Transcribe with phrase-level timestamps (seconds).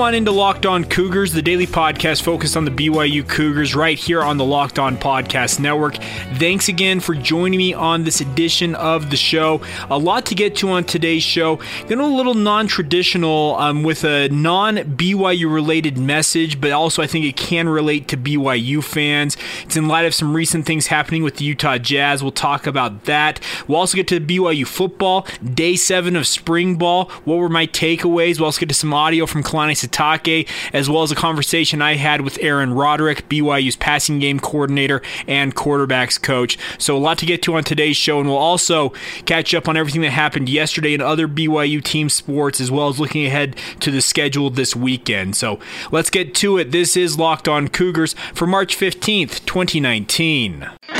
[0.00, 3.98] Welcome on into Locked On Cougars, the daily podcast focused on the BYU Cougars, right
[3.98, 5.96] here on the Locked On Podcast Network.
[6.36, 9.60] Thanks again for joining me on this edition of the show.
[9.90, 11.56] A lot to get to on today's show.
[11.86, 17.06] Going a little non traditional um, with a non BYU related message, but also I
[17.06, 19.36] think it can relate to BYU fans.
[19.64, 22.22] It's in light of some recent things happening with the Utah Jazz.
[22.22, 23.38] We'll talk about that.
[23.68, 27.10] We'll also get to BYU football, day seven of spring ball.
[27.26, 28.38] What were my takeaways?
[28.38, 31.96] We'll also get to some audio from Kalani Sitake, as well as a conversation I
[31.96, 36.58] had with Aaron Roderick, BYU's passing game coordinator and quarterbacks coach.
[36.78, 38.90] So, a lot to get to on today's show, and we'll also
[39.24, 43.00] catch up on everything that happened yesterday in other BYU team sports, as well as
[43.00, 45.36] looking ahead to the schedule this weekend.
[45.36, 45.58] So,
[45.90, 46.70] let's get to it.
[46.70, 50.99] This is Locked On Cougars for March 15th, 2019.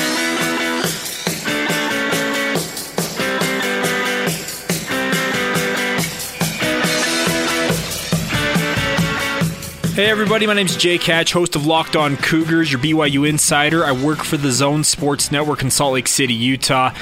[10.00, 13.84] Hey everybody, my name is Jake Hatch, host of Locked On Cougars, your BYU insider.
[13.84, 16.94] I work for the Zone Sports Network in Salt Lake City, Utah.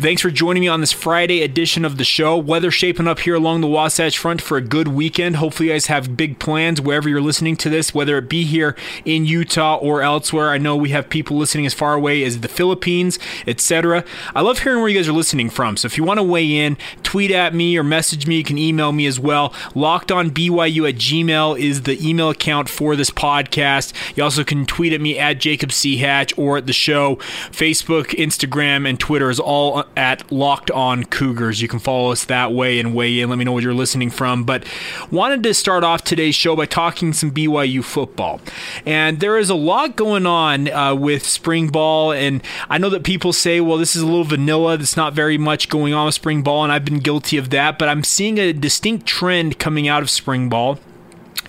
[0.00, 2.34] Thanks for joining me on this Friday edition of the show.
[2.34, 5.36] Weather shaping up here along the Wasatch Front for a good weekend.
[5.36, 8.74] Hopefully, you guys have big plans wherever you're listening to this, whether it be here
[9.04, 10.52] in Utah or elsewhere.
[10.52, 14.02] I know we have people listening as far away as the Philippines, etc.
[14.34, 15.76] I love hearing where you guys are listening from.
[15.76, 18.38] So if you want to weigh in, tweet at me or message me.
[18.38, 19.52] You can email me as well.
[19.74, 23.92] Locked on BYU at Gmail is the email account for this podcast.
[24.16, 25.98] You also can tweet at me at Jacob C.
[25.98, 27.16] Hatch or at the show.
[27.50, 31.60] Facebook, Instagram, and Twitter is all at Locked On Cougars.
[31.60, 33.28] You can follow us that way and weigh in.
[33.28, 34.44] Let me know where you're listening from.
[34.44, 34.64] But
[35.10, 38.40] wanted to start off today's show by talking some BYU football.
[38.86, 42.12] And there is a lot going on uh, with spring ball.
[42.12, 44.76] And I know that people say, well, this is a little vanilla.
[44.76, 46.64] There's not very much going on with spring ball.
[46.64, 47.78] And I've been guilty of that.
[47.78, 50.78] But I'm seeing a distinct trend coming out of spring ball.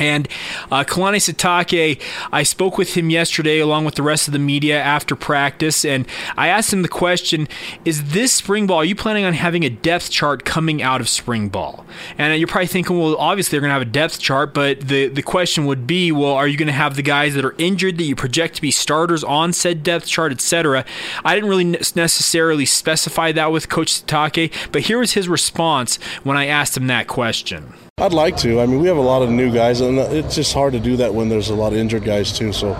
[0.02, 0.28] And
[0.72, 4.82] uh, Kalani Sitake, I spoke with him yesterday along with the rest of the media
[4.82, 7.48] after practice, and I asked him the question
[7.86, 11.10] Is this spring ball, are you planning on having a depth chart coming out of
[11.10, 11.86] spring ball?
[12.18, 15.08] And you're probably thinking, well, obviously they're going to have a depth chart, but the,
[15.08, 17.98] the question would be, well, are you going to have the guys that are injured
[18.00, 20.84] that you project to be starters on said depth chart, etc.?
[21.24, 26.38] I didn't really necessarily specify that with Coach Sitake, but here was his response when
[26.38, 27.74] I asked him that question.
[28.02, 28.60] I'd like to.
[28.60, 30.98] I mean, we have a lot of new guys, and it's just hard to do
[30.98, 32.52] that when there's a lot of injured guys too.
[32.52, 32.74] So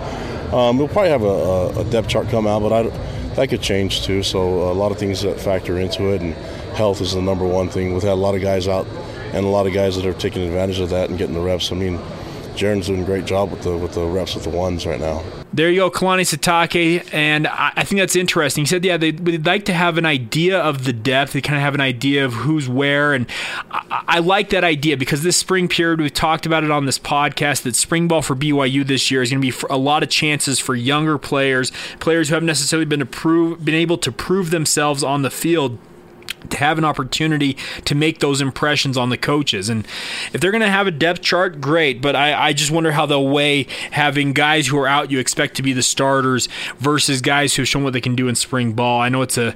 [0.52, 2.82] um, we'll probably have a, a, depth chart come out, but I,
[3.36, 4.24] that could change too.
[4.24, 6.34] So a lot of things that factor into it, and
[6.74, 7.92] health is the number one thing.
[7.92, 8.84] We've had a lot of guys out,
[9.32, 11.70] and a lot of guys that are taking advantage of that and getting the reps.
[11.70, 12.00] I mean,
[12.54, 15.22] Jaren's doing a great job with the with the reps with the ones right now.
[15.54, 18.62] There you go, Kalani Sitake, and I, I think that's interesting.
[18.62, 21.34] He said, yeah, they'd, they'd, like to have an idea of the depth.
[21.34, 23.26] They kind of have an idea of who's where, and
[23.70, 26.98] I, I, like that idea because this spring period, we've talked about it on this
[26.98, 30.08] podcast, that spring ball for BYU this year is going to be a lot of
[30.08, 31.70] chances for younger players,
[32.00, 35.78] players who haven't necessarily been to prove, been able to prove themselves on the field
[36.50, 39.68] to have an opportunity to make those impressions on the coaches.
[39.68, 39.86] And
[40.32, 42.00] if they're going to have a depth chart, great.
[42.00, 45.56] But I, I, just wonder how they'll weigh having guys who are out you expect
[45.56, 46.48] to be the starters
[46.78, 49.00] versus guys who have shown what they can do in spring ball.
[49.00, 49.54] I know it's a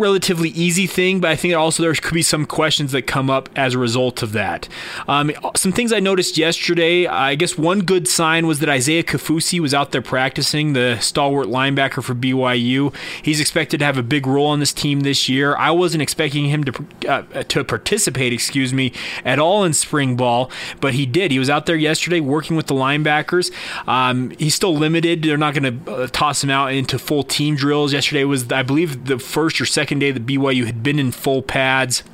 [0.00, 3.48] relatively easy thing, but I think also there could be some questions that come up
[3.54, 4.68] as a result of that.
[5.06, 9.60] Um, some things I noticed yesterday, I guess one good sign was that Isaiah Kaufusi
[9.60, 12.94] was out there practicing, the stalwart linebacker for BYU.
[13.22, 15.54] He's expected to have a big role on this team this year.
[15.56, 18.92] I wasn't expecting him to uh, to participate, excuse me,
[19.24, 20.50] at all in spring ball,
[20.80, 21.30] but he did.
[21.30, 23.52] He was out there yesterday working with the linebackers.
[23.86, 25.22] Um, he's still limited.
[25.22, 27.92] They're not going to uh, toss him out into full team drills.
[27.92, 31.10] Yesterday was, I believe, the first or second second day that BYU had been in
[31.10, 32.04] full pads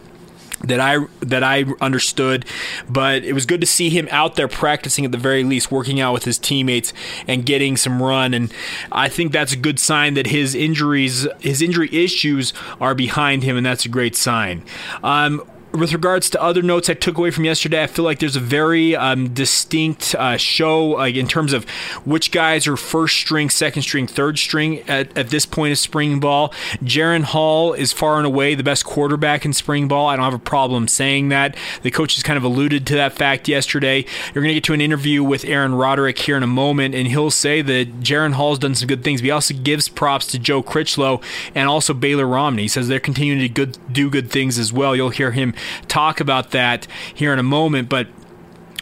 [0.64, 2.46] that I that I understood,
[2.88, 6.00] but it was good to see him out there practicing at the very least, working
[6.00, 6.94] out with his teammates
[7.28, 8.32] and getting some run.
[8.32, 8.50] And
[8.90, 13.58] I think that's a good sign that his injuries, his injury issues, are behind him,
[13.58, 14.64] and that's a great sign.
[15.04, 15.42] Um,
[15.76, 18.40] with regards to other notes I took away from yesterday, I feel like there's a
[18.40, 21.68] very um, distinct uh, show like in terms of
[22.04, 26.20] which guys are first string, second string, third string at, at this point of spring
[26.20, 26.50] ball.
[26.82, 30.08] Jaren Hall is far and away the best quarterback in spring ball.
[30.08, 31.56] I don't have a problem saying that.
[31.82, 34.04] The coaches kind of alluded to that fact yesterday.
[34.34, 37.08] You're going to get to an interview with Aaron Roderick here in a moment, and
[37.08, 39.20] he'll say that Jaren Hall's done some good things.
[39.20, 41.20] But he also gives props to Joe Critchlow
[41.54, 42.62] and also Baylor Romney.
[42.62, 44.96] He says they're continuing to good, do good things as well.
[44.96, 45.54] You'll hear him
[45.88, 48.08] talk about that here in a moment, but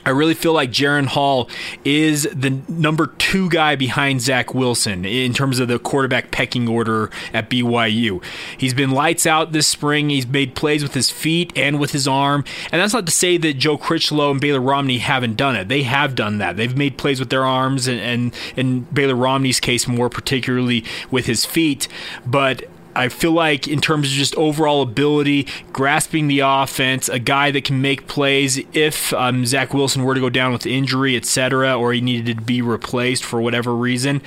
[0.06, 1.48] I really feel like Jaren Hall
[1.84, 7.10] is the number two guy behind Zach Wilson in terms of the quarterback pecking order
[7.32, 8.22] at BYU.
[8.58, 10.10] He's been lights out this spring.
[10.10, 12.44] He's made plays with his feet and with his arm.
[12.70, 15.68] And that's not to say that Joe Critchlow and Baylor Romney haven't done it.
[15.68, 16.56] They have done that.
[16.56, 21.24] They've made plays with their arms and, and in Baylor Romney's case, more particularly with
[21.26, 21.88] his feet.
[22.26, 22.64] But
[22.96, 27.64] I feel like in terms of just overall ability, grasping the offense, a guy that
[27.64, 31.92] can make plays if um, Zach Wilson were to go down with injury, etc., or
[31.92, 34.22] he needed to be replaced for whatever reason.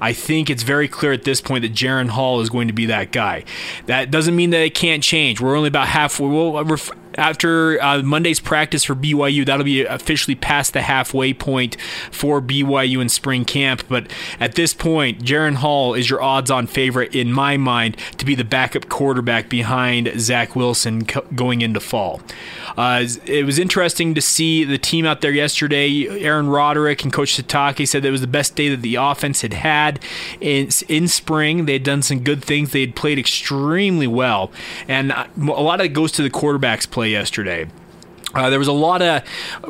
[0.00, 2.86] I think it's very clear at this point that Jaren Hall is going to be
[2.86, 3.44] that guy.
[3.86, 5.40] That doesn't mean that it can't change.
[5.40, 6.28] We're only about halfway.
[6.28, 6.52] We'll,
[7.18, 11.76] after uh, Monday's practice for BYU, that'll be officially past the halfway point
[12.12, 13.82] for BYU in spring camp.
[13.88, 18.24] But at this point, Jaren Hall is your odds on favorite in my mind to
[18.24, 22.20] be the backup quarterback behind Zach Wilson going into fall.
[22.76, 26.06] Uh, it was interesting to see the team out there yesterday.
[26.22, 29.42] Aaron Roderick and Coach Sitake said that it was the best day that the offense
[29.42, 29.98] had had
[30.40, 31.66] in, in spring.
[31.66, 32.70] They had done some good things.
[32.70, 34.52] They had played extremely well.
[34.86, 37.66] And a lot of it goes to the quarterback's play yesterday.
[38.34, 39.22] Uh, there was a lot of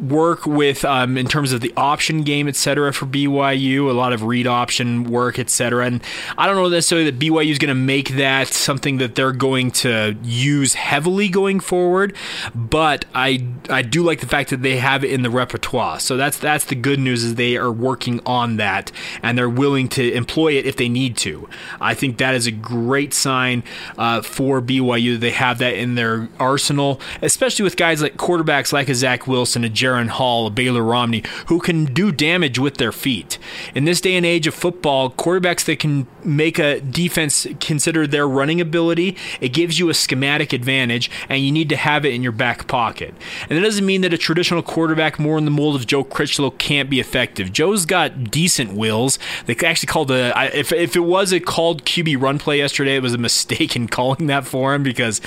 [0.02, 2.92] work with um, in terms of the option game, etc.
[2.92, 3.88] for BYU.
[3.88, 5.86] A lot of read option work, etc.
[5.86, 6.02] And
[6.36, 9.70] I don't know necessarily that BYU is going to make that something that they're going
[9.70, 12.16] to use heavily going forward.
[12.52, 16.00] But I I do like the fact that they have it in the repertoire.
[16.00, 18.90] So that's that's the good news is they are working on that
[19.22, 21.48] and they're willing to employ it if they need to.
[21.80, 23.62] I think that is a great sign
[23.96, 25.18] uh, for BYU.
[25.18, 29.26] They have that in their arsenal, especially with guys like quarterback quarterbacks like a Zach
[29.26, 33.38] Wilson, a Jaren Hall, a Baylor Romney, who can do damage with their feet.
[33.74, 38.26] In this day and age of football, quarterbacks that can make a defense consider their
[38.26, 42.22] running ability, it gives you a schematic advantage, and you need to have it in
[42.22, 43.14] your back pocket.
[43.48, 46.50] And that doesn't mean that a traditional quarterback, more in the mold of Joe Critchlow,
[46.52, 47.52] can't be effective.
[47.52, 49.18] Joe's got decent wills.
[49.46, 53.02] They actually called a if if it was a called QB run play yesterday, it
[53.02, 55.20] was a mistake in calling that for him because,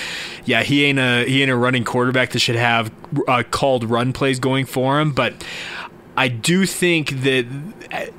[0.45, 2.91] yeah, he ain't a he ain't a running quarterback that should have
[3.27, 5.33] uh, called run plays going for him, but.
[6.17, 7.45] I do think that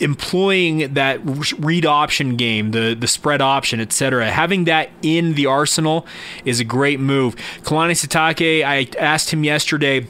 [0.00, 1.20] employing that
[1.58, 6.06] read option game, the the spread option, etc., having that in the arsenal
[6.46, 7.36] is a great move.
[7.62, 10.06] Kalani Sitake, I asked him yesterday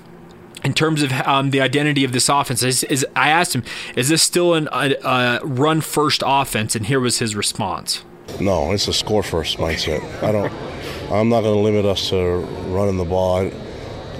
[0.65, 3.65] in terms of um, the identity of this offense is, is, I asked him,
[3.97, 6.77] is this still an, a, a, run first offense?
[6.77, 8.05] And here was his response.
[8.41, 10.03] No, it's a score first mindset.
[10.23, 10.53] I don't.
[11.11, 12.39] I'm not going to limit us to
[12.69, 13.39] running the ball.
[13.39, 13.53] I,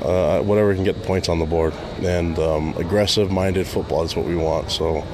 [0.05, 1.73] uh, whatever can get the points on the board.
[2.03, 4.71] And um, aggressive-minded football is what we want.
[4.71, 5.05] So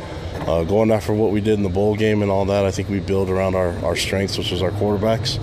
[0.47, 2.89] uh, going after what we did in the bowl game and all that, I think
[2.89, 5.39] we build around our, our strengths, which is our quarterbacks.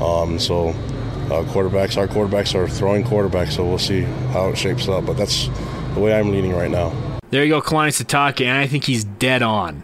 [0.00, 4.88] Um, so uh, quarterbacks, our quarterbacks are throwing quarterbacks, so we'll see how it shapes
[4.88, 5.06] up.
[5.06, 5.48] But that's
[5.94, 6.92] the way I'm leaning right now.
[7.30, 9.82] There you go, Kalani Sitake, and I think he's dead on.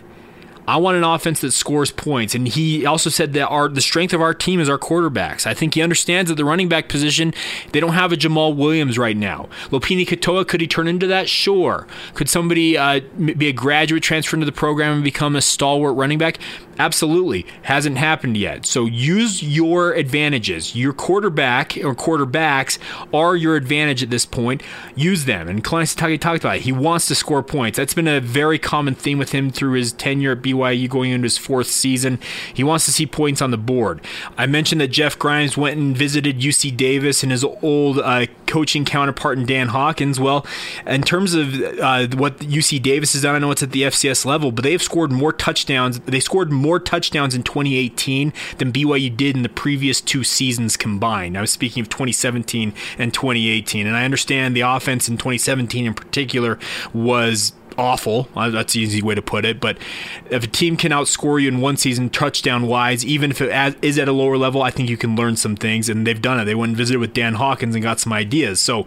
[0.72, 2.34] I want an offense that scores points.
[2.34, 5.46] And he also said that our the strength of our team is our quarterbacks.
[5.46, 7.34] I think he understands that the running back position,
[7.72, 9.50] they don't have a Jamaal Williams right now.
[9.68, 11.28] Lopini Katoa, could he turn into that?
[11.28, 11.86] Sure.
[12.14, 16.16] Could somebody uh, be a graduate transfer into the program and become a stalwart running
[16.16, 16.38] back?
[16.82, 17.46] Absolutely.
[17.62, 18.66] Hasn't happened yet.
[18.66, 20.74] So use your advantages.
[20.74, 22.76] Your quarterback or quarterbacks
[23.14, 24.64] are your advantage at this point.
[24.96, 25.46] Use them.
[25.46, 26.62] And Kalani Sitake talked about it.
[26.62, 27.76] He wants to score points.
[27.76, 31.26] That's been a very common theme with him through his tenure at BYU going into
[31.26, 32.18] his fourth season.
[32.52, 34.00] He wants to see points on the board.
[34.36, 38.84] I mentioned that Jeff Grimes went and visited UC Davis and his old uh, coaching
[38.84, 40.18] counterpart in Dan Hawkins.
[40.18, 40.44] Well,
[40.84, 44.26] in terms of uh, what UC Davis has done, I know it's at the FCS
[44.26, 46.00] level, but they have scored more touchdowns.
[46.00, 51.36] They scored more touchdowns in 2018 than BYU did in the previous two seasons combined.
[51.36, 55.94] I was speaking of 2017 and 2018, and I understand the offense in 2017 in
[55.94, 56.58] particular
[56.92, 58.28] was awful.
[58.36, 59.60] Uh, that's the easy way to put it.
[59.60, 59.78] But
[60.30, 63.98] if a team can outscore you in one season, touchdown wise, even if it is
[63.98, 65.88] at a lower level, I think you can learn some things.
[65.88, 66.44] And they've done it.
[66.44, 68.60] They went and visited with Dan Hawkins and got some ideas.
[68.60, 68.86] So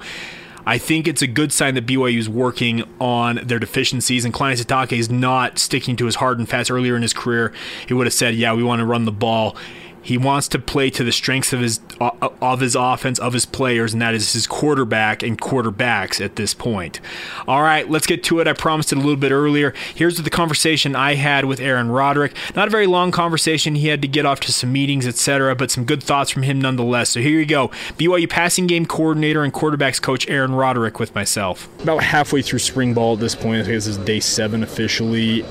[0.65, 4.25] I think it's a good sign that BYU is working on their deficiencies.
[4.25, 6.71] And Kalani Sitake is not sticking to his hard and fast.
[6.71, 7.53] Earlier in his career,
[7.87, 9.55] he would have said, "Yeah, we want to run the ball."
[10.05, 13.47] He wants to play to the strengths of his uh, of his offense, of his
[13.47, 17.01] players, and that is his quarterback and quarterbacks at this point.
[17.47, 18.47] All right, let's get to it.
[18.47, 19.73] I promised it a little bit earlier.
[19.95, 22.35] Here's the conversation I had with Aaron Roderick.
[22.55, 23.73] Not a very long conversation.
[23.73, 26.61] He had to get off to some meetings, etc., but some good thoughts from him
[26.61, 27.09] nonetheless.
[27.09, 27.69] So here you go.
[27.97, 31.67] BYU passing game coordinator and quarterbacks coach Aaron Roderick with myself.
[31.81, 35.43] About halfway through spring ball at this point, I think this is day seven officially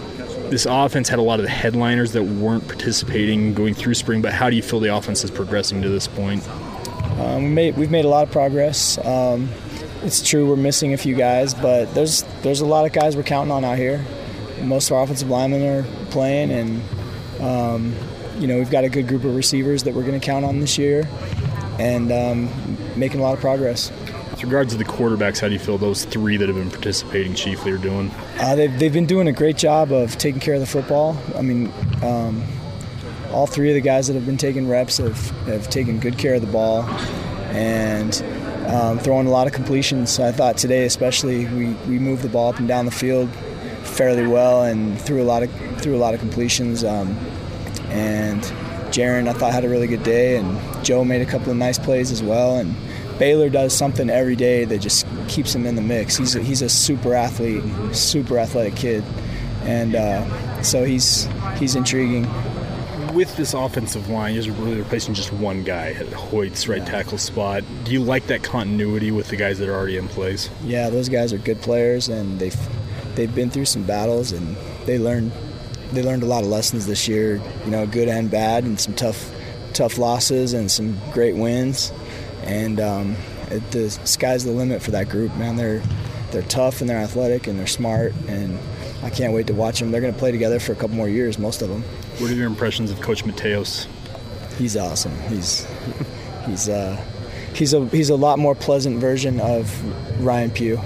[0.51, 4.33] this offense had a lot of the headliners that weren't participating going through spring, but
[4.33, 6.47] how do you feel the offense is progressing to this point?
[7.19, 8.99] Um, we made, we've made a lot of progress.
[9.05, 9.49] Um,
[10.03, 13.23] it's true we're missing a few guys, but there's there's a lot of guys we're
[13.23, 14.05] counting on out here.
[14.63, 16.83] Most of our offensive linemen are playing, and
[17.41, 17.95] um,
[18.39, 20.61] you know we've got a good group of receivers that we're going to count on
[20.61, 21.09] this year,
[21.79, 22.51] and um,
[22.97, 23.91] making a lot of progress.
[24.35, 27.35] With regards to the quarterbacks, how do you feel those three that have been participating
[27.35, 28.11] chiefly are doing?
[28.41, 31.17] Uh, they've, they've been doing a great job of taking care of the football.
[31.37, 31.73] I mean,
[32.03, 32.43] um,
[33.31, 36.35] all three of the guys that have been taking reps have, have taken good care
[36.35, 36.83] of the ball
[37.53, 38.13] and
[38.67, 40.19] um, throwing a lot of completions.
[40.19, 43.31] I thought today, especially, we, we moved the ball up and down the field
[43.85, 46.83] fairly well and threw a lot of threw a lot of completions.
[46.83, 47.17] Um,
[47.91, 48.43] and
[48.91, 51.79] Jaren, I thought had a really good day, and Joe made a couple of nice
[51.79, 52.57] plays as well.
[52.57, 52.75] And
[53.19, 56.17] Baylor does something every day that just keeps him in the mix.
[56.17, 57.63] He's a, he's a super athlete,
[57.95, 59.05] super athletic kid,
[59.63, 62.29] and uh, so he's he's intriguing.
[63.15, 66.85] With this offensive line, you're really replacing just one guy at Hoyt's right yeah.
[66.85, 67.63] tackle spot.
[67.85, 70.51] Do you like that continuity with the guys that are already in place?
[70.65, 72.57] Yeah, those guys are good players, and they've
[73.15, 74.57] they've been through some battles, and
[74.87, 75.31] they learned
[75.93, 77.41] they learned a lot of lessons this year.
[77.65, 79.31] You know, good and bad, and some tough
[79.75, 81.93] tough losses and some great wins
[82.45, 83.17] and um,
[83.51, 85.35] it, the sky's the limit for that group.
[85.37, 85.83] Man, they're
[86.31, 88.59] they're tough and they're athletic and they're smart, and
[89.03, 89.91] I can't wait to watch them.
[89.91, 91.83] They're going to play together for a couple more years, most of them.
[92.19, 93.87] What are your impressions of Coach Mateos?
[94.59, 95.17] He's awesome.
[95.29, 95.67] He's
[96.47, 97.03] he's uh,
[97.55, 100.81] he's a he's a lot more pleasant version of Ryan Pugh.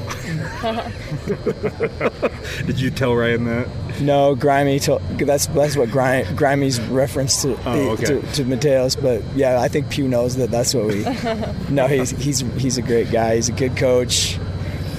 [2.66, 3.68] Did you tell Ryan that?
[4.00, 4.78] No, Grimy.
[4.78, 8.04] Told, that's that's what Grimy, Grimy's reference to, oh, okay.
[8.04, 9.00] to, to Mateos.
[9.00, 10.50] But yeah, I think Pugh knows that.
[10.50, 11.04] That's what we.
[11.70, 13.36] no, he's he's he's a great guy.
[13.36, 14.38] He's a good coach,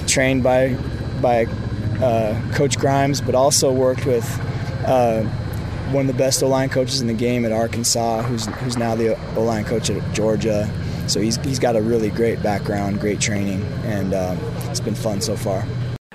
[0.06, 0.74] trained by
[1.22, 1.46] by
[2.00, 4.26] uh, Coach Grimes, but also worked with.
[4.86, 5.24] Uh,
[5.92, 8.94] one of the best O line coaches in the game at Arkansas, who's who's now
[8.94, 10.70] the O line coach at Georgia.
[11.08, 14.38] So he's he's got a really great background, great training, and um,
[14.68, 15.64] it's been fun so far.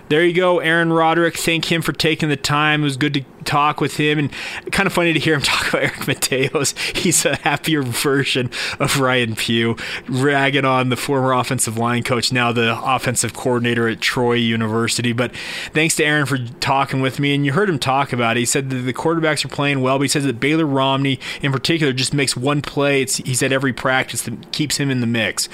[0.07, 1.35] There you go, Aaron Roderick.
[1.35, 2.81] Thank him for taking the time.
[2.81, 4.31] It was good to talk with him, and
[4.71, 6.77] kind of funny to hear him talk about Eric Mateos.
[6.97, 8.49] He's a happier version
[8.79, 9.75] of Ryan Pugh,
[10.07, 15.13] ragging on the former offensive line coach, now the offensive coordinator at Troy University.
[15.13, 15.35] But
[15.71, 18.41] thanks to Aaron for talking with me, and you heard him talk about it.
[18.41, 21.51] He said that the quarterbacks are playing well, but he says that Baylor Romney, in
[21.51, 23.01] particular, just makes one play.
[23.01, 25.47] It's, he said every practice that keeps him in the mix.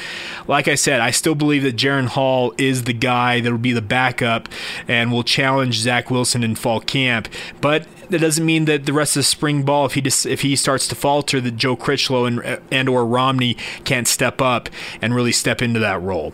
[0.48, 3.74] Like I said, I still believe that Jaren Hall is the guy that will be
[3.74, 4.50] the backup
[4.88, 7.28] and will challenge Zach Wilson in fall camp,
[7.60, 7.81] but
[8.12, 10.56] that doesn't mean that the rest of the spring ball, if he just, if he
[10.56, 14.70] starts to falter, that Joe Critchlow and and or Romney can't step up
[15.02, 16.34] and really step into that role.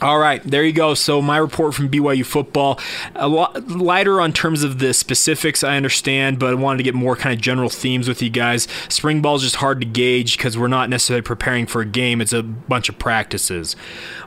[0.00, 0.94] All right, there you go.
[0.94, 2.80] So my report from BYU football,
[3.14, 5.62] a lot lighter on terms of the specifics.
[5.62, 8.66] I understand, but I wanted to get more kind of general themes with you guys.
[8.88, 12.20] Spring ball is just hard to gauge because we're not necessarily preparing for a game.
[12.20, 13.76] It's a bunch of practices.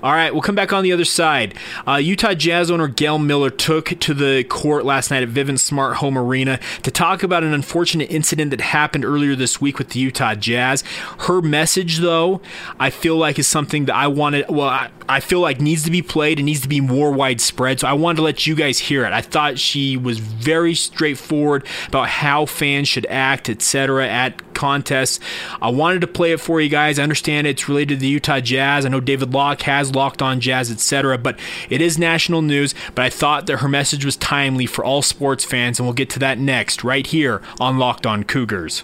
[0.02, 1.54] All right, we'll come back on the other side.
[1.86, 5.98] Uh, Utah Jazz owner Gail Miller took to the court last night at Vivint Smart
[5.98, 10.00] Home Arena to talk about an unfortunate incident that happened earlier this week with the
[10.00, 10.84] Utah Jazz.
[11.20, 12.42] Her message, though,
[12.80, 14.46] I feel like is something that I wanted.
[14.50, 17.80] Well, I, I feel like needs to be played and needs to be more widespread.
[17.80, 19.14] So I wanted to let you guys hear it.
[19.14, 24.08] I thought she was very straightforward about how fans should act, etc.
[24.08, 25.20] at contests.
[25.62, 27.00] I wanted to play it for you guys.
[27.00, 28.86] I understand it's related to the Utah Jazz.
[28.86, 31.18] I know David Locke has locked on Jazz, etc.
[31.18, 32.76] But it is national news.
[32.94, 36.10] But I thought that her message was timely for all sports fans, and we'll get
[36.12, 38.84] to that next, right here on Locked On Cougars.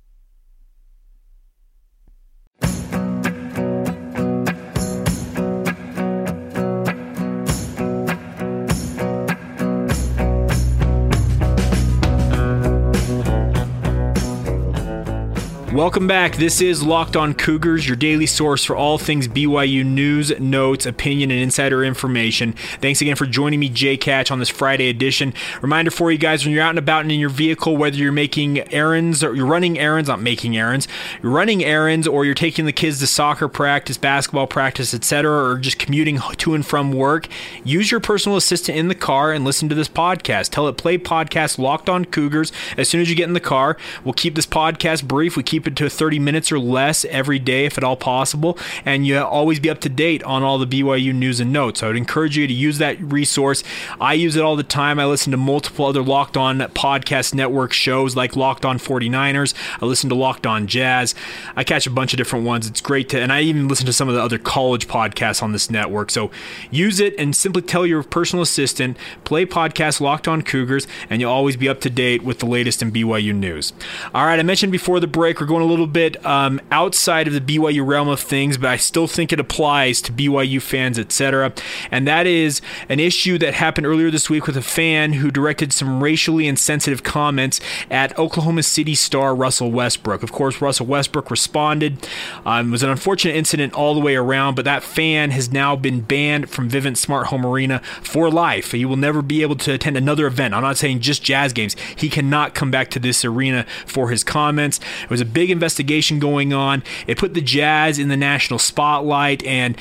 [15.73, 16.35] Welcome back.
[16.35, 21.31] This is Locked On Cougars, your daily source for all things BYU news, notes, opinion,
[21.31, 22.51] and insider information.
[22.81, 25.33] Thanks again for joining me, Jake Hatch, on this Friday edition.
[25.61, 28.11] Reminder for you guys when you're out and about and in your vehicle, whether you're
[28.11, 30.89] making errands or you're running errands, not making errands,
[31.23, 35.57] you're running errands or you're taking the kids to soccer practice, basketball practice, etc., or
[35.57, 37.29] just commuting to and from work,
[37.63, 40.49] use your personal assistant in the car and listen to this podcast.
[40.49, 43.77] Tell it play podcast Locked On Cougars as soon as you get in the car.
[44.03, 45.37] We'll keep this podcast brief.
[45.37, 48.57] We keep keep it to 30 minutes or less every day if at all possible,
[48.83, 51.83] and you always be up to date on all the BYU news and notes.
[51.83, 53.63] I would encourage you to use that resource.
[53.99, 54.97] I use it all the time.
[54.97, 59.53] I listen to multiple other Locked On podcast network shows like Locked On 49ers.
[59.79, 61.13] I listen to Locked On Jazz.
[61.55, 62.67] I catch a bunch of different ones.
[62.67, 65.51] It's great to, and I even listen to some of the other college podcasts on
[65.51, 66.09] this network.
[66.09, 66.31] So
[66.71, 71.31] use it and simply tell your personal assistant, play podcast Locked On Cougars, and you'll
[71.31, 73.73] always be up to date with the latest in BYU news.
[74.15, 77.33] All right, I mentioned before the break, we're going a little bit um, outside of
[77.33, 81.51] the BYU realm of things, but I still think it applies to BYU fans, etc.
[81.91, 85.73] And that is an issue that happened earlier this week with a fan who directed
[85.73, 90.23] some racially insensitive comments at Oklahoma City star Russell Westbrook.
[90.23, 92.07] Of course, Russell Westbrook responded.
[92.45, 95.75] Um, it was an unfortunate incident all the way around, but that fan has now
[95.75, 98.71] been banned from Vivint Smart Home Arena for life.
[98.71, 100.53] He will never be able to attend another event.
[100.53, 101.75] I'm not saying just jazz games.
[101.97, 104.79] He cannot come back to this arena for his comments.
[105.03, 106.83] It was a big big investigation going on.
[107.07, 109.75] It put the Jazz in the national spotlight, and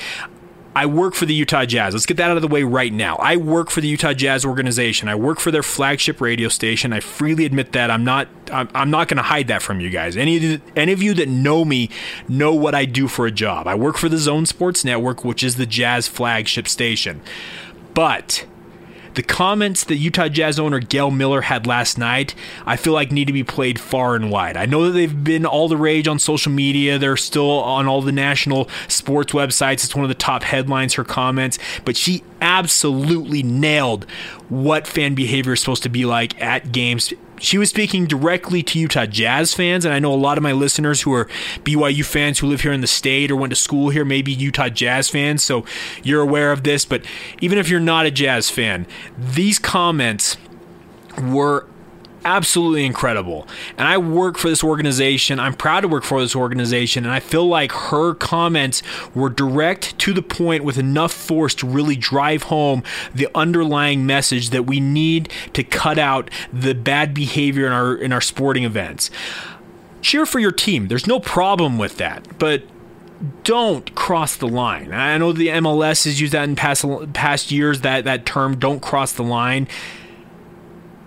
[0.75, 1.93] I work for the Utah Jazz.
[1.93, 3.17] Let's get that out of the way right now.
[3.17, 5.07] I work for the Utah Jazz organization.
[5.07, 6.95] I work for their flagship radio station.
[6.95, 7.91] I freely admit that.
[7.91, 8.29] I'm not.
[8.51, 10.17] I'm, I'm not going to hide that from you guys.
[10.17, 11.91] Any of any of you that know me
[12.27, 13.67] know what I do for a job.
[13.67, 17.21] I work for the Zone Sports Network, which is the Jazz flagship station.
[17.93, 18.47] But
[19.21, 22.35] the comments that Utah Jazz owner Gail Miller had last night,
[22.65, 24.57] I feel like need to be played far and wide.
[24.57, 26.97] I know that they've been all the rage on social media.
[26.97, 29.85] They're still on all the national sports websites.
[29.85, 34.05] It's one of the top headlines, her comments, but she absolutely nailed
[34.49, 38.79] what fan behavior is supposed to be like at games she was speaking directly to
[38.79, 41.25] Utah Jazz fans, and I know a lot of my listeners who are
[41.65, 44.69] BYU fans who live here in the state or went to school here, maybe Utah
[44.69, 45.65] Jazz fans, so
[46.03, 46.85] you're aware of this.
[46.85, 47.03] But
[47.41, 50.37] even if you're not a Jazz fan, these comments
[51.21, 51.67] were
[52.25, 53.47] absolutely incredible.
[53.77, 55.41] And I work for this organization.
[55.41, 57.05] I'm proud to work for this organization.
[57.05, 58.83] And I feel like her comments
[59.15, 62.83] were direct to the point with enough force to really drive home
[63.15, 68.13] the underlying message that we need to cut out the bad behavior in our in
[68.13, 69.11] our sporting events.
[70.03, 70.89] Cheer for your team.
[70.89, 72.39] There's no problem with that.
[72.39, 72.63] But
[73.45, 74.93] don't cross the line.
[74.93, 78.81] I know the MLS has used that in past past years that that term don't
[78.81, 79.69] cross the line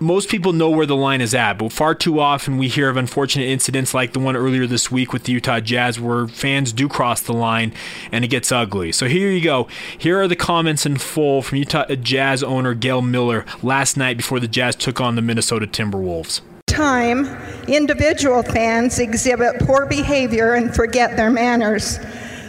[0.00, 2.96] most people know where the line is at, but far too often we hear of
[2.96, 6.88] unfortunate incidents like the one earlier this week with the Utah Jazz where fans do
[6.88, 7.72] cross the line
[8.10, 8.92] and it gets ugly.
[8.92, 9.68] So here you go.
[9.96, 14.40] Here are the comments in full from Utah Jazz owner Gail Miller last night before
[14.40, 16.40] the Jazz took on the Minnesota Timberwolves.
[16.66, 17.26] Time,
[17.68, 22.00] individual fans exhibit poor behavior and forget their manners.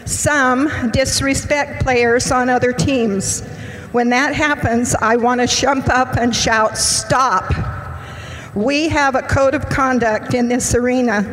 [0.05, 3.43] Some disrespect players on other teams.
[3.95, 7.49] When that happens, I want to jump up and shout, Stop!
[8.53, 11.23] We have a code of conduct in this arena.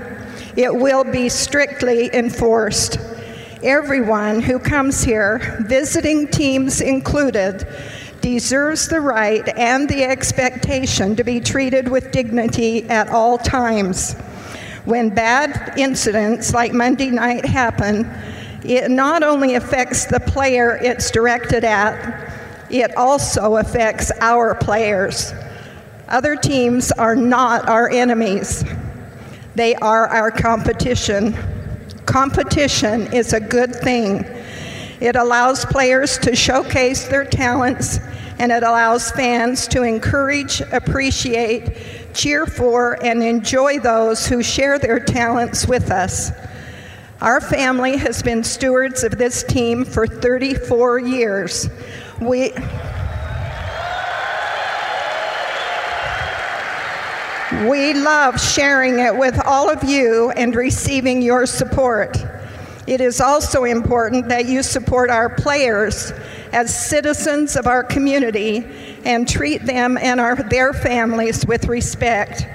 [0.55, 2.99] It will be strictly enforced.
[3.65, 7.67] Everyone who comes here, visiting teams included,
[8.21, 14.13] deserves the right and the expectation to be treated with dignity at all times.
[14.85, 18.09] When bad incidents like Monday night happen,
[18.63, 22.32] it not only affects the player it's directed at,
[22.73, 25.33] it also affects our players.
[26.09, 28.65] Other teams are not our enemies,
[29.55, 31.37] they are our competition.
[32.07, 34.25] Competition is a good thing.
[35.01, 37.99] It allows players to showcase their talents
[38.39, 41.77] and it allows fans to encourage, appreciate,
[42.15, 46.33] cheer for, and enjoy those who share their talents with us.
[47.21, 51.69] Our family has been stewards of this team for 34 years.
[52.25, 52.53] We
[57.69, 62.17] We love sharing it with all of you and receiving your support.
[62.87, 66.13] It is also important that you support our players
[66.53, 68.65] as citizens of our community
[69.05, 72.47] and treat them and our, their families with respect.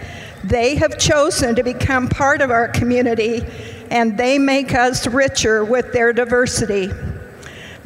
[0.44, 3.46] They have chosen to become part of our community
[3.92, 6.92] and they make us richer with their diversity.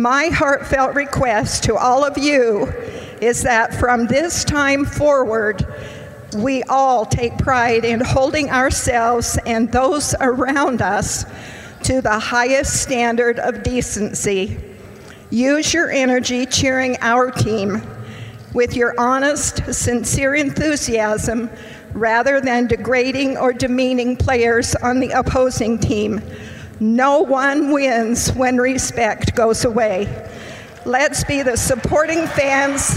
[0.01, 2.73] My heartfelt request to all of you
[3.21, 5.63] is that from this time forward,
[6.35, 11.25] We all take pride in holding ourselves and those around us
[11.83, 14.57] to the highest standard of decency.
[15.29, 17.81] Use your energy cheering our team
[18.53, 21.49] with your honest, sincere enthusiasm
[21.93, 26.21] rather than degrading or demeaning players on the opposing team.
[26.81, 30.07] No one wins when respect goes away.
[30.83, 32.95] Let's be the supporting fans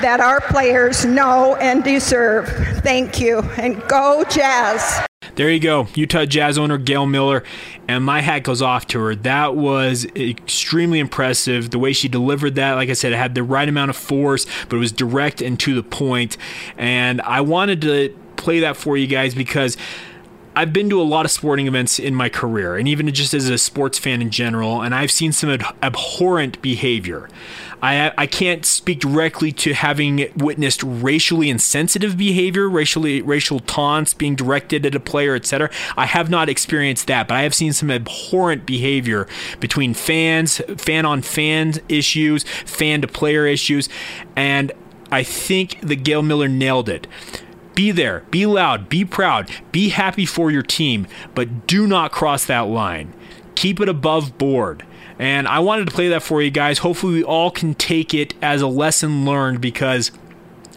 [0.00, 2.46] that our players know and deserve.
[2.84, 5.04] Thank you, and go Jazz.
[5.34, 7.42] There you go, Utah Jazz owner Gail Miller,
[7.88, 9.16] and my hat goes off to her.
[9.16, 11.70] That was extremely impressive.
[11.70, 14.46] The way she delivered that, like I said, it had the right amount of force,
[14.68, 16.36] but it was direct and to the point.
[16.76, 19.76] And I wanted to play that for you guys because
[20.58, 23.48] I've been to a lot of sporting events in my career, and even just as
[23.48, 27.28] a sports fan in general, and I've seen some abhorrent behavior.
[27.80, 34.34] I, I can't speak directly to having witnessed racially insensitive behavior, racially racial taunts being
[34.34, 35.70] directed at a player, etc.
[35.96, 39.28] I have not experienced that, but I have seen some abhorrent behavior
[39.60, 43.88] between fans, fan on fan issues, fan to player issues,
[44.34, 44.72] and
[45.12, 47.06] I think the Gail Miller nailed it.
[47.78, 52.44] Be there, be loud, be proud, be happy for your team, but do not cross
[52.46, 53.14] that line.
[53.54, 54.84] Keep it above board.
[55.16, 56.78] And I wanted to play that for you guys.
[56.78, 60.10] Hopefully, we all can take it as a lesson learned because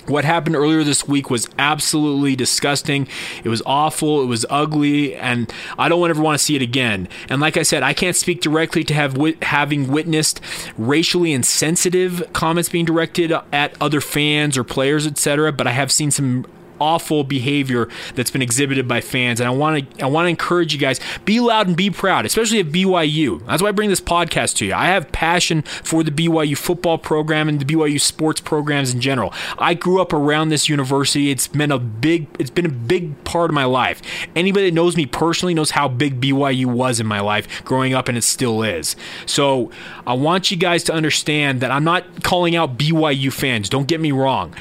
[0.06, 3.08] what happened earlier this week was absolutely disgusting.
[3.44, 4.22] It was awful.
[4.22, 7.10] It was ugly, and I don't ever want to see it again.
[7.30, 10.40] And like I said, I can't speak directly to have having witnessed
[10.78, 15.52] racially insensitive comments being directed at other fans or players, etc.
[15.52, 16.46] But I have seen some
[16.82, 19.40] awful behavior that's been exhibited by fans.
[19.40, 22.26] And I want to I want to encourage you guys be loud and be proud,
[22.26, 23.46] especially at BYU.
[23.46, 24.74] That's why I bring this podcast to you.
[24.74, 29.34] I have passion for the BYU football program and the BYU sports programs in general.
[29.60, 31.30] I grew up around this university.
[31.30, 34.02] It's been a big it's been a big part of my life.
[34.36, 38.08] Anybody that knows me personally knows how big BYU was in my life growing up
[38.08, 38.96] and it still is.
[39.28, 39.70] So,
[40.08, 43.70] I want you guys to understand that I'm not calling out BYU fans.
[43.70, 44.56] Don't get me wrong.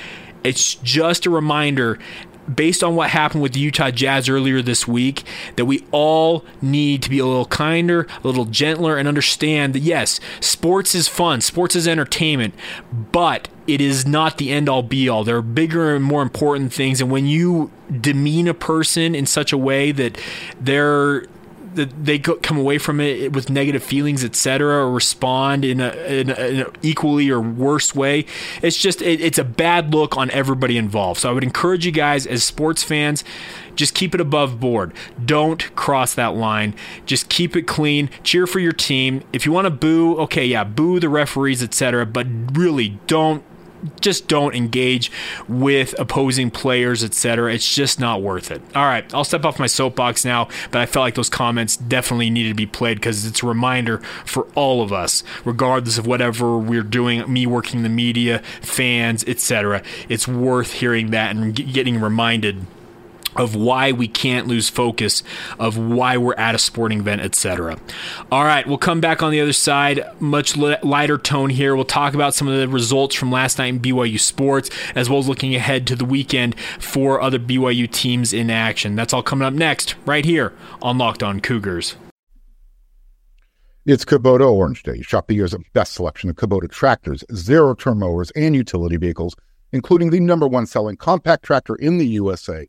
[0.44, 1.98] It's just a reminder
[2.52, 5.24] based on what happened with the Utah Jazz earlier this week,
[5.56, 9.80] that we all need to be a little kinder, a little gentler, and understand that
[9.80, 12.54] yes, sports is fun, sports is entertainment,
[13.12, 15.22] but it is not the end all be all.
[15.22, 17.00] There are bigger and more important things.
[17.00, 20.18] And when you demean a person in such a way that
[20.60, 21.26] they're
[21.74, 26.34] they come away from it with negative feelings, etc., or respond in, a, in, a,
[26.34, 28.26] in an equally or worse way.
[28.62, 31.20] It's just it, it's a bad look on everybody involved.
[31.20, 33.24] So I would encourage you guys as sports fans,
[33.76, 34.92] just keep it above board.
[35.24, 36.74] Don't cross that line.
[37.06, 38.10] Just keep it clean.
[38.22, 39.22] Cheer for your team.
[39.32, 42.04] If you want to boo, okay, yeah, boo the referees, etc.
[42.04, 43.42] But really, don't
[44.00, 45.10] just don't engage
[45.48, 47.52] with opposing players, etc.
[47.52, 48.62] It's just not worth it.
[48.74, 52.30] All right, I'll step off my soapbox now, but I felt like those comments definitely
[52.30, 56.58] needed to be played because it's a reminder for all of us, regardless of whatever
[56.58, 59.82] we're doing, me working the media, fans, etc.
[60.08, 62.66] It's worth hearing that and getting reminded
[63.40, 65.22] of why we can't lose focus
[65.58, 67.78] of why we're at a sporting event etc
[68.30, 70.04] all right we'll come back on the other side.
[70.20, 71.74] Much lighter tone here.
[71.74, 75.18] We'll talk about some of the results from last night in byu sports as well
[75.18, 78.96] as looking ahead to the weekend for other byu teams in action.
[78.96, 81.96] That's all coming up next right here on locked on cougars.
[83.86, 85.00] It's Kubota Orange Day.
[85.00, 89.34] Shop the year's best selection of Kubota tractors, zero turn mowers, and utility vehicles,
[89.72, 92.68] including the number one selling compact tractor in the USA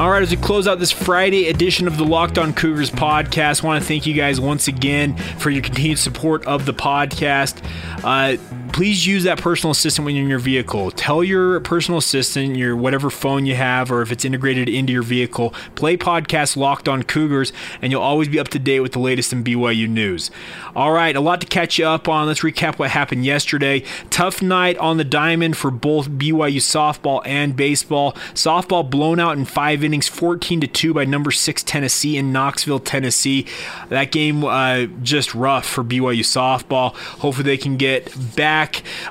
[0.00, 3.62] All right, as we close out this Friday edition of the Locked On Cougars podcast,
[3.62, 7.62] I want to thank you guys once again for your continued support of the podcast.
[8.02, 8.38] Uh,
[8.72, 10.90] please use that personal assistant when you're in your vehicle.
[10.90, 15.02] Tell your personal assistant, your whatever phone you have, or if it's integrated into your
[15.02, 17.52] vehicle, play podcast Locked On Cougars,
[17.82, 20.30] and you'll always be up to date with the latest in BYU news.
[20.76, 22.26] All right, a lot to catch you up on.
[22.26, 23.82] Let's recap what happened yesterday.
[24.10, 28.12] Tough night on the diamond for both BYU softball and baseball.
[28.34, 32.80] Softball blown out in five innings, 14 to two by number six Tennessee in Knoxville,
[32.80, 33.46] Tennessee.
[33.88, 36.94] That game uh, just rough for BYU softball.
[36.94, 38.59] Hopefully they can get back.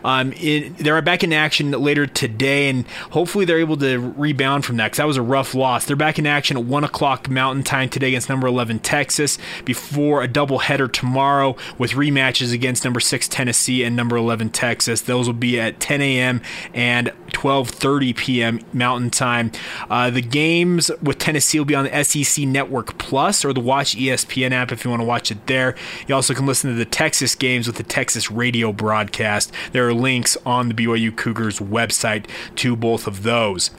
[0.04, 4.78] Um, in, they're back in action later today, and hopefully they're able to rebound from
[4.78, 5.86] that because that was a rough loss.
[5.86, 10.24] They're back in action at one o'clock Mountain Time today against number 11 Texas before
[10.24, 15.02] a doubleheader tomorrow with rematches against number six Tennessee and number 11 Texas.
[15.02, 16.42] Those will be at 10 a.m.
[16.74, 18.60] and 12:30 p.m.
[18.74, 19.52] Mountain Time.
[19.90, 23.96] Uh, the games with Tennessee will be on the SEC Network Plus or the Watch
[23.96, 25.76] ESPN app if you want to watch it there.
[26.08, 29.39] You also can listen to the Texas games with the Texas radio broadcast.
[29.72, 32.26] There are links on the BYU Cougars website
[32.56, 33.72] to both of those.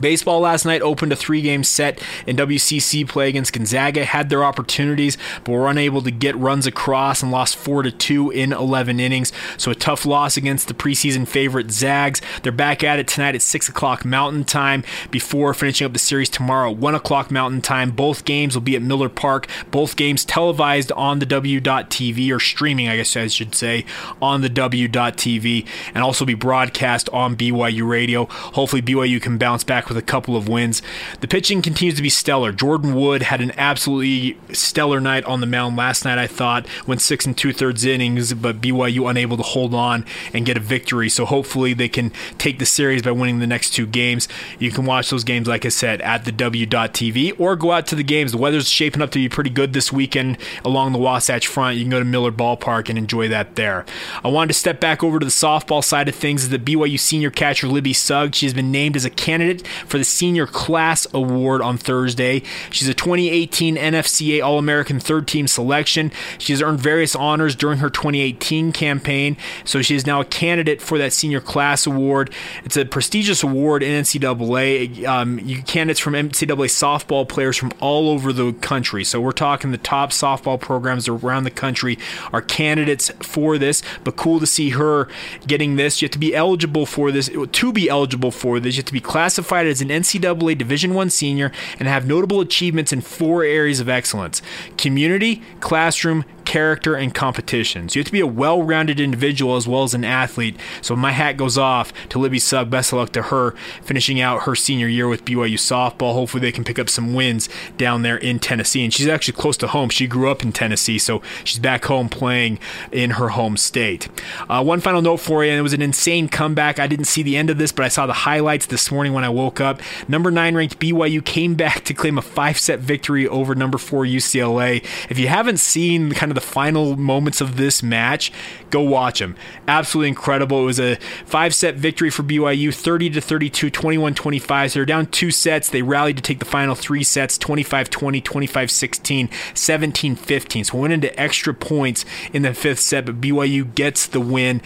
[0.00, 4.44] Baseball last night opened a three game set in WCC play against Gonzaga, had their
[4.44, 9.00] opportunities, but were unable to get runs across and lost 4 to 2 in 11
[9.00, 9.32] innings.
[9.56, 12.20] So a tough loss against the preseason favorite Zags.
[12.42, 16.28] They're back at it tonight at 6 o'clock Mountain Time before finishing up the series
[16.28, 17.90] tomorrow at 1 o'clock Mountain Time.
[17.90, 19.46] Both games will be at Miller Park.
[19.70, 23.84] Both games televised on the W.TV or streaming, I guess I should say,
[24.20, 28.26] on the W.TV and also be broadcast on BYU Radio.
[28.26, 30.82] Hopefully, BYU can bounce back with a couple of wins.
[31.20, 32.52] The pitching continues to be stellar.
[32.52, 37.00] Jordan Wood had an absolutely stellar night on the mound last night, I thought, went
[37.00, 41.08] six and two thirds innings, but BYU unable to hold on and get a victory.
[41.08, 44.28] So hopefully they can take the series by winning the next two games.
[44.58, 47.94] You can watch those games, like I said, at the W.TV or go out to
[47.94, 48.32] the games.
[48.32, 51.76] The weather's shaping up to be pretty good this weekend along the Wasatch Front.
[51.76, 53.84] You can go to Miller Ballpark and enjoy that there.
[54.24, 56.48] I wanted to step back over to the softball side of things.
[56.48, 60.04] The BYU senior catcher Libby Sugg, she has been named as a candidate for the
[60.04, 62.42] Senior Class Award on Thursday.
[62.70, 66.12] She's a 2018 NFCA All American third team selection.
[66.38, 70.80] She has earned various honors during her 2018 campaign, so she is now a candidate
[70.80, 72.30] for that Senior Class Award.
[72.64, 75.04] It's a prestigious award in NCAA.
[75.06, 79.04] Um, you candidates from NCAA softball players from all over the country.
[79.04, 81.98] So we're talking the top softball programs around the country
[82.32, 83.82] are candidates for this.
[84.04, 85.08] But cool to see her
[85.46, 86.00] getting this.
[86.00, 87.28] You have to be eligible for this.
[87.28, 91.10] To be eligible for this, you have to be classified as an NCAA Division One
[91.10, 94.42] senior and have notable achievements in four areas of excellence:
[94.76, 97.94] community, classroom, character, and competitions.
[97.94, 100.56] You have to be a well rounded individual as well as an athlete.
[100.80, 102.70] So my hat goes off to Libby Sugg.
[102.70, 103.52] Best of luck to her
[103.82, 106.14] finishing out her senior year with BYU softball.
[106.14, 108.84] Hopefully they can pick up some wins down there in Tennessee.
[108.84, 109.88] And she's actually close to home.
[109.88, 112.58] She grew up in Tennessee, so she's back home playing
[112.90, 114.08] in her home state.
[114.48, 116.78] Uh, one final note for you, and it was an insane comeback.
[116.78, 119.24] I didn't see the end of this, but I saw the highlights this morning when
[119.24, 119.80] I woke up.
[120.08, 124.04] Number nine ranked BYU came back to claim a five set victory over number four
[124.04, 124.84] UCLA.
[125.08, 128.32] If you haven't seen kind of the final moments of this match,
[128.70, 129.36] go watch them.
[129.68, 130.62] Absolutely incredible.
[130.62, 134.72] It was a five set victory for BYU, 30 to 32, 21 25.
[134.72, 135.70] So they're down two sets.
[135.70, 140.64] They rallied to take the final three sets 25 20, 25 16, 17 15.
[140.64, 144.62] So we went into extra points in the fifth set, but BYU gets the win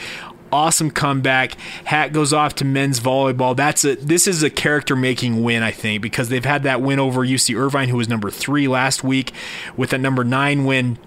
[0.53, 1.57] awesome comeback.
[1.85, 3.57] Hat goes off to men's volleyball.
[3.57, 6.99] That's a this is a character making win, I think, because they've had that win
[6.99, 9.33] over UC Irvine, who was number three last week,
[9.77, 10.99] with a number nine win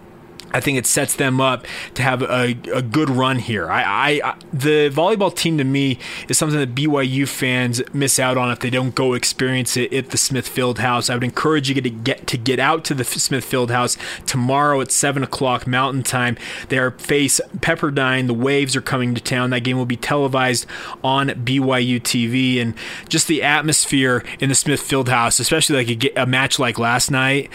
[0.52, 3.70] I think it sets them up to have a, a good run here.
[3.70, 8.52] I, I, the volleyball team to me is something that BYU fans miss out on
[8.52, 11.10] if they don't go experience it at the Smith Field House.
[11.10, 14.82] I would encourage you to get to get out to the Smith Field House tomorrow
[14.82, 16.38] at seven o'clock Mountain Time.
[16.70, 18.28] They are face Pepperdine.
[18.28, 19.50] The Waves are coming to town.
[19.52, 20.66] That game will be televised
[21.04, 22.74] on BYU TV, and
[23.08, 27.12] just the atmosphere in the Smith Field House, especially like a, a match like last
[27.12, 27.50] night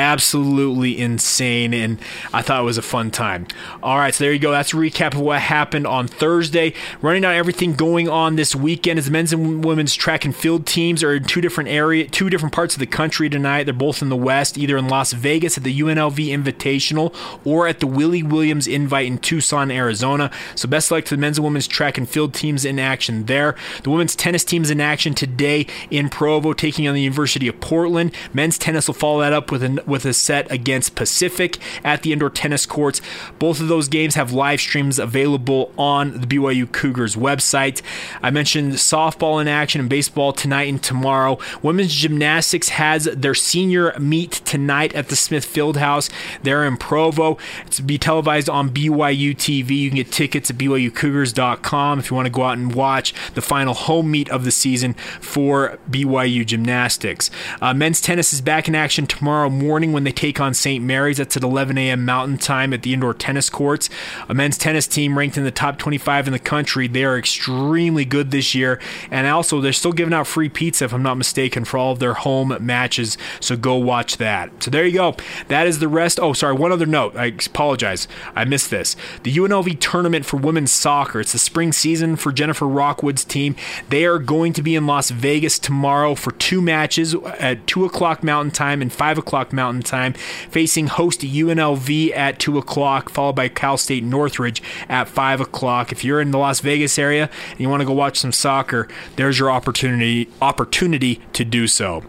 [0.00, 1.98] absolutely insane, and
[2.32, 3.46] I thought it was a fun time.
[3.82, 4.50] All right, so there you go.
[4.50, 6.72] That's a recap of what happened on Thursday.
[7.02, 11.02] Running down everything going on this weekend is men's and women's track and field teams
[11.02, 13.64] are in two different area, two different parts of the country tonight.
[13.64, 17.80] They're both in the West, either in Las Vegas at the UNLV Invitational or at
[17.80, 20.30] the Willie Williams Invite in Tucson, Arizona.
[20.54, 23.54] So best luck to the men's and women's track and field teams in action there.
[23.82, 28.14] The women's tennis teams in action today in Provo, taking on the University of Portland.
[28.32, 32.12] Men's tennis will follow that up with an with a set against Pacific at the
[32.12, 33.00] indoor tennis courts.
[33.38, 37.82] Both of those games have live streams available on the BYU Cougars website.
[38.22, 41.38] I mentioned softball in action and baseball tonight and tomorrow.
[41.62, 46.10] Women's gymnastics has their senior meet tonight at the Smith Fieldhouse.
[46.42, 47.36] They're in Provo.
[47.66, 49.70] It's to be televised on BYU TV.
[49.70, 53.42] You can get tickets at BYUCougars.com if you want to go out and watch the
[53.42, 57.30] final home meet of the season for BYU gymnastics.
[57.60, 60.84] Uh, men's tennis is back in action tomorrow morning when they take on St.
[60.84, 61.16] Mary's.
[61.16, 62.04] That's at 11 a.m.
[62.04, 63.90] Mountain Time at the indoor tennis courts.
[64.28, 66.86] A men's tennis team ranked in the top 25 in the country.
[66.86, 70.92] They are extremely good this year, and also they're still giving out free pizza, if
[70.92, 73.16] I'm not mistaken, for all of their home matches.
[73.40, 74.62] So go watch that.
[74.62, 75.16] So there you go.
[75.48, 76.20] That is the rest.
[76.20, 76.54] Oh, sorry.
[76.54, 77.16] One other note.
[77.16, 78.06] I apologize.
[78.34, 78.96] I missed this.
[79.22, 81.20] The UNLV tournament for women's soccer.
[81.20, 83.56] It's the spring season for Jennifer Rockwood's team.
[83.88, 88.22] They are going to be in Las Vegas tomorrow for two matches at 2 o'clock
[88.22, 90.14] Mountain Time and 5 o'clock Mountain Time,
[90.48, 95.92] facing host UNLV at 2 o'clock, followed by Cal State Northridge at 5 o'clock.
[95.92, 98.88] If you're in the Las Vegas area and you want to go watch some soccer,
[99.16, 102.02] there's your opportunity opportunity to do so.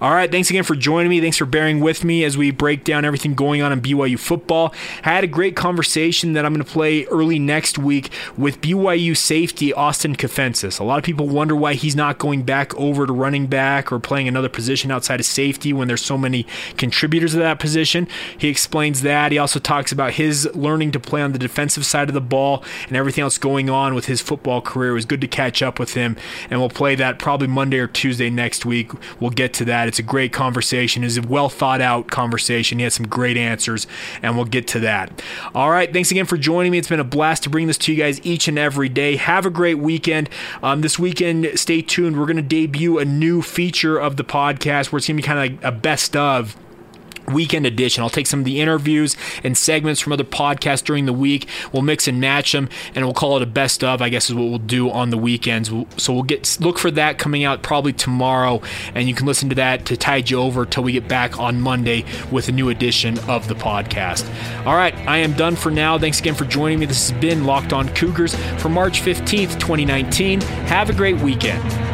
[0.00, 1.20] All right, thanks again for joining me.
[1.20, 4.74] Thanks for bearing with me as we break down everything going on in BYU football.
[5.04, 9.16] I had a great conversation that I'm going to play early next week with BYU
[9.16, 10.80] safety Austin Kafentzis.
[10.80, 13.98] A lot of people wonder why he's not going back over to running back or
[13.98, 18.08] playing another position outside of safety when there's so many contributors to that position.
[18.38, 19.32] He explains that.
[19.32, 22.64] He also talks about his learning to play on the defensive side of the ball
[22.88, 24.90] and everything else going on with his football career.
[24.90, 26.16] It was good to catch up with him,
[26.50, 28.92] and we'll play that probably Monday or Tuesday next week.
[29.20, 29.88] We'll get to that.
[29.88, 31.04] It's a great conversation.
[31.04, 32.78] It's a well thought out conversation.
[32.78, 33.86] He had some great answers,
[34.22, 35.22] and we'll get to that.
[35.54, 35.92] All right.
[35.92, 36.78] Thanks again for joining me.
[36.78, 39.16] It's been a blast to bring this to you guys each and every day.
[39.16, 40.28] Have a great weekend.
[40.62, 42.18] Um, this weekend, stay tuned.
[42.18, 45.26] We're going to debut a new feature of the podcast where it's going to be
[45.26, 46.56] kind of like a best of
[47.26, 48.02] weekend edition.
[48.02, 51.48] I'll take some of the interviews and segments from other podcasts during the week.
[51.72, 54.02] We'll mix and match them, and we'll call it a best of.
[54.02, 55.70] I guess is what we'll do on the weekends.
[55.96, 58.60] So we'll get look for that coming out probably tomorrow,
[58.94, 61.60] and you can listen to that to tide you over till we get back on
[61.60, 64.24] Monday with a new edition of the podcast.
[64.66, 65.98] All right, I am done for now.
[65.98, 66.86] Thanks again for joining me.
[66.86, 70.40] This has been Locked On Cougars for March 15th, 2019.
[70.40, 71.93] Have a great weekend.